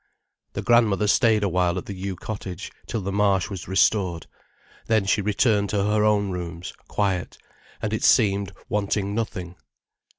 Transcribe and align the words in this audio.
The 0.53 0.63
grandmother 0.63 1.05
stayed 1.05 1.43
a 1.43 1.47
while 1.47 1.77
at 1.77 1.85
the 1.85 1.93
Yew 1.93 2.15
Cottage, 2.15 2.71
till 2.87 3.01
the 3.01 3.11
Marsh 3.11 3.51
was 3.51 3.67
restored. 3.67 4.25
Then 4.87 5.05
she 5.05 5.21
returned 5.21 5.69
to 5.69 5.83
her 5.83 6.03
own 6.03 6.31
rooms, 6.31 6.73
quiet, 6.87 7.37
and 7.83 7.93
it 7.93 8.03
seemed, 8.03 8.51
wanting 8.67 9.13
nothing. 9.13 9.57